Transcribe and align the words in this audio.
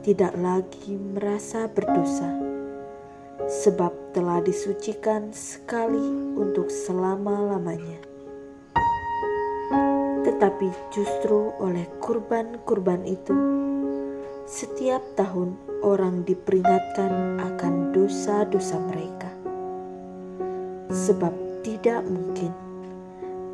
tidak 0.00 0.32
lagi 0.40 0.96
merasa 0.96 1.68
berdosa, 1.68 2.32
sebab 3.44 3.92
telah 4.16 4.40
disucikan 4.40 5.36
sekali 5.36 6.32
untuk 6.40 6.72
selama-lamanya 6.72 8.13
tetapi 10.24 10.72
justru 10.88 11.52
oleh 11.60 11.84
kurban-kurban 12.00 13.04
itu, 13.04 13.36
setiap 14.48 15.04
tahun 15.20 15.60
orang 15.84 16.24
diperingatkan 16.24 17.44
akan 17.44 17.92
dosa-dosa 17.92 18.80
mereka, 18.88 19.28
sebab 20.88 21.32
tidak 21.60 22.00
mungkin 22.08 22.52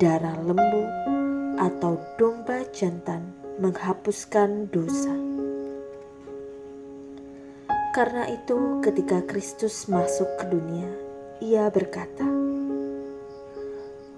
darah 0.00 0.40
lembu 0.40 0.84
atau 1.60 2.00
domba 2.16 2.64
jantan 2.72 3.32
menghapuskan 3.60 4.72
dosa. 4.72 5.12
Karena 7.94 8.26
itu, 8.26 8.82
ketika 8.82 9.22
Kristus 9.22 9.86
masuk 9.86 10.26
ke 10.42 10.50
dunia, 10.50 10.90
Ia 11.38 11.70
berkata, 11.70 12.26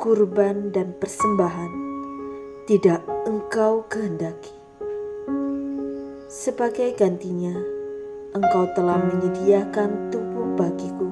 "Kurban 0.01 0.73
dan 0.73 0.97
persembahan 0.97 1.96
tidak 2.67 2.99
engkau 3.23 3.87
kehendaki. 3.87 4.51
Sebagai 6.27 6.99
gantinya, 6.99 7.55
engkau 8.35 8.67
telah 8.75 8.99
menyediakan 9.07 10.11
tubuh 10.11 10.59
bagiku 10.59 11.07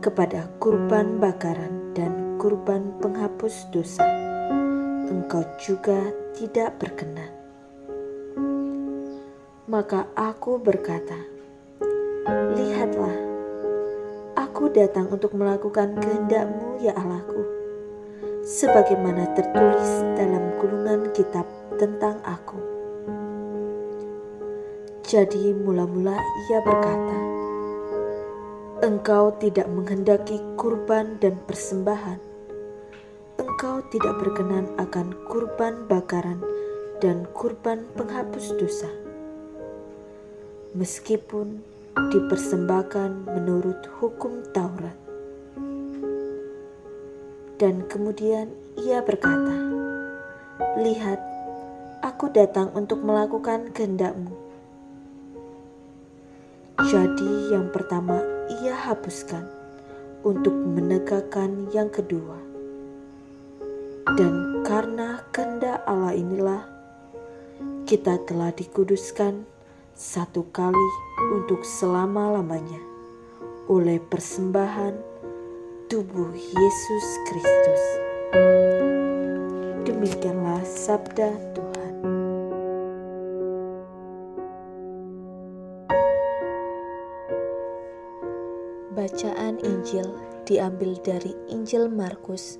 kepada 0.00 0.48
kurban 0.56 1.20
bakaran 1.20 1.92
dan 1.92 2.40
kurban 2.40 2.88
penghapus 3.04 3.68
dosa. 3.68 4.08
Engkau 5.12 5.44
juga 5.60 6.00
tidak 6.32 6.80
berkenan. 6.80 7.28
Maka 9.68 10.08
aku 10.16 10.56
berkata, 10.56 11.20
Lihatlah, 12.56 13.16
aku 14.40 14.72
datang 14.72 15.12
untuk 15.12 15.36
melakukan 15.36 16.00
kehendakmu 16.00 16.80
ya 16.80 16.96
Allahku 16.96 17.55
sebagaimana 18.46 19.26
tertulis 19.34 20.06
dalam 20.14 20.54
gulungan 20.62 21.10
kitab 21.10 21.42
tentang 21.82 22.22
aku. 22.22 22.54
Jadi 25.02 25.50
mula-mula 25.50 26.14
ia 26.46 26.58
berkata, 26.62 27.18
Engkau 28.86 29.34
tidak 29.42 29.66
menghendaki 29.66 30.38
kurban 30.54 31.18
dan 31.18 31.42
persembahan. 31.42 32.22
Engkau 33.42 33.82
tidak 33.90 34.14
berkenan 34.22 34.70
akan 34.78 35.10
kurban 35.26 35.82
bakaran 35.90 36.38
dan 37.02 37.26
kurban 37.34 37.82
penghapus 37.98 38.54
dosa. 38.62 38.90
Meskipun 40.78 41.66
dipersembahkan 42.14 43.26
menurut 43.26 43.80
hukum 43.98 44.44
Taurat. 44.54 45.05
Dan 47.56 47.88
kemudian 47.88 48.52
ia 48.76 49.00
berkata, 49.00 49.56
Lihat, 50.76 51.20
aku 52.04 52.28
datang 52.28 52.68
untuk 52.76 53.00
melakukan 53.00 53.72
kehendakmu. 53.72 54.28
Jadi 56.84 57.56
yang 57.56 57.72
pertama 57.72 58.20
ia 58.60 58.76
hapuskan 58.76 59.48
untuk 60.20 60.52
menegakkan 60.52 61.72
yang 61.72 61.88
kedua. 61.88 62.36
Dan 64.20 64.60
karena 64.60 65.24
kehendak 65.32 65.80
Allah 65.88 66.12
inilah, 66.12 66.62
kita 67.88 68.20
telah 68.28 68.52
dikuduskan 68.52 69.48
satu 69.96 70.44
kali 70.52 70.90
untuk 71.32 71.64
selama-lamanya 71.64 72.84
oleh 73.66 73.96
persembahan 73.96 75.15
tubuh 75.86 76.34
Yesus 76.34 77.06
Kristus. 77.30 77.82
Demikianlah 79.86 80.66
sabda 80.66 81.30
Tuhan. 81.54 81.94
Bacaan 88.98 89.62
Injil 89.62 90.10
diambil 90.42 90.98
dari 91.06 91.30
Injil 91.54 91.86
Markus 91.86 92.58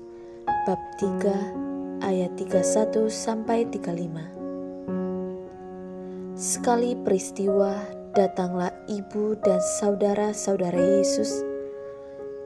bab 0.63 0.79
3 1.03 2.07
ayat 2.07 2.31
31 2.39 3.11
sampai 3.11 3.67
35. 3.67 6.39
Sekali 6.39 6.95
peristiwa 7.03 7.75
datanglah 8.15 8.71
ibu 8.87 9.35
dan 9.43 9.59
saudara-saudara 9.59 10.79
Yesus 10.79 11.43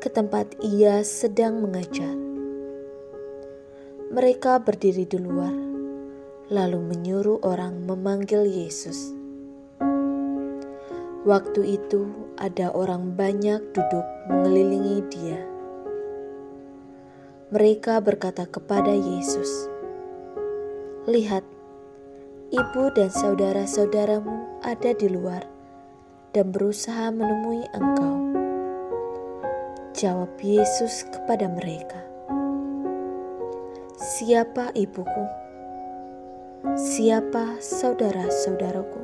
ke 0.01 0.09
tempat 0.09 0.57
ia 0.65 1.05
sedang 1.05 1.61
mengajar. 1.61 2.17
Mereka 4.09 4.65
berdiri 4.65 5.05
di 5.05 5.21
luar, 5.21 5.53
lalu 6.49 6.81
menyuruh 6.81 7.45
orang 7.45 7.85
memanggil 7.85 8.49
Yesus. 8.49 9.13
Waktu 11.21 11.77
itu, 11.77 12.09
ada 12.41 12.73
orang 12.73 13.13
banyak 13.13 13.61
duduk 13.77 14.05
mengelilingi 14.25 14.97
Dia. 15.13 15.39
Mereka 17.53 18.01
berkata 18.01 18.49
kepada 18.49 18.89
Yesus, 18.89 19.69
"Lihat, 21.05 21.45
ibu 22.49 22.83
dan 22.97 23.13
saudara-saudaramu 23.13 24.65
ada 24.65 24.97
di 24.97 25.13
luar 25.13 25.45
dan 26.33 26.49
berusaha 26.49 27.13
menemui 27.13 27.69
Engkau." 27.69 28.40
Jawab 30.01 30.33
Yesus 30.41 31.05
kepada 31.13 31.45
mereka, 31.45 32.01
"Siapa 34.01 34.73
ibuku? 34.73 35.25
Siapa 36.73 37.61
saudara-saudaraku?" 37.61 38.97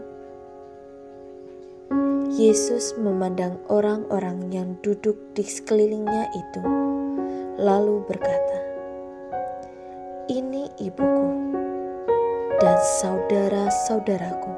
Yesus 2.34 2.98
memandang 2.98 3.62
orang-orang 3.70 4.50
yang 4.50 4.74
duduk 4.82 5.22
di 5.38 5.46
sekelilingnya 5.46 6.34
itu, 6.34 6.66
lalu 7.62 8.02
berkata, 8.10 8.58
"Ini 10.34 10.82
ibuku 10.82 11.30
dan 12.58 12.82
saudara-saudaraku. 12.82 14.50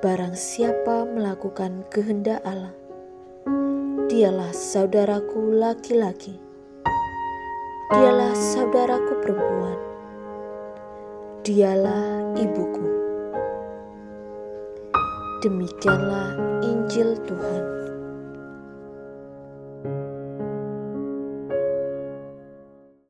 Barang 0.00 0.32
siapa 0.32 1.04
melakukan 1.04 1.84
kehendak 1.92 2.40
Allah, 2.48 2.72
Dialah 4.14 4.54
saudaraku 4.54 5.58
laki-laki. 5.58 6.38
Dialah 7.90 8.30
saudaraku 8.30 9.10
perempuan. 9.18 9.74
Dialah 11.42 12.38
ibuku. 12.38 12.86
Demikianlah 15.42 16.30
Injil 16.62 17.18
Tuhan. 17.26 17.83